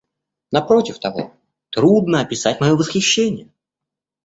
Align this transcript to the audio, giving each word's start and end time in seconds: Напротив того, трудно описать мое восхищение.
Напротив 0.51 0.97
того, 0.97 1.31
трудно 1.69 2.21
описать 2.21 2.59
мое 2.59 2.75
восхищение. 2.75 3.51